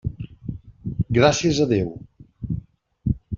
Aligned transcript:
Gràcies 1.17 1.59
a 1.59 1.67
Déu. 1.73 1.93